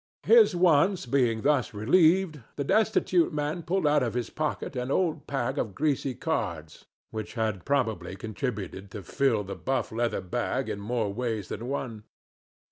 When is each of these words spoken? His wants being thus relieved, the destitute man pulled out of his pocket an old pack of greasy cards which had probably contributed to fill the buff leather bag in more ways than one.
His 0.23 0.55
wants 0.55 1.05
being 1.05 1.43
thus 1.43 1.75
relieved, 1.75 2.41
the 2.55 2.63
destitute 2.63 3.31
man 3.31 3.61
pulled 3.61 3.85
out 3.85 4.01
of 4.01 4.15
his 4.15 4.31
pocket 4.31 4.75
an 4.75 4.89
old 4.89 5.27
pack 5.27 5.57
of 5.57 5.75
greasy 5.75 6.15
cards 6.15 6.85
which 7.11 7.35
had 7.35 7.65
probably 7.65 8.15
contributed 8.15 8.89
to 8.89 9.03
fill 9.03 9.43
the 9.43 9.53
buff 9.53 9.91
leather 9.91 10.21
bag 10.21 10.69
in 10.69 10.79
more 10.79 11.13
ways 11.13 11.49
than 11.49 11.67
one. 11.67 12.03